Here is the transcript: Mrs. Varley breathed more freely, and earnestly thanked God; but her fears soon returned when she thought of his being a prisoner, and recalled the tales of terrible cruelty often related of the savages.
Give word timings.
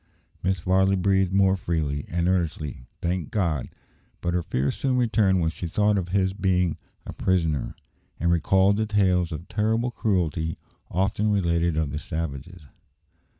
Mrs. 0.43 0.61
Varley 0.63 0.95
breathed 0.95 1.31
more 1.31 1.55
freely, 1.55 2.05
and 2.09 2.27
earnestly 2.27 2.87
thanked 3.03 3.29
God; 3.29 3.69
but 4.19 4.33
her 4.33 4.41
fears 4.41 4.73
soon 4.75 4.97
returned 4.97 5.41
when 5.41 5.51
she 5.51 5.67
thought 5.67 5.95
of 5.95 6.09
his 6.09 6.33
being 6.33 6.79
a 7.05 7.13
prisoner, 7.13 7.75
and 8.19 8.31
recalled 8.31 8.77
the 8.77 8.87
tales 8.87 9.31
of 9.31 9.47
terrible 9.47 9.91
cruelty 9.91 10.57
often 10.89 11.29
related 11.31 11.77
of 11.77 11.91
the 11.91 11.99
savages. 11.99 12.63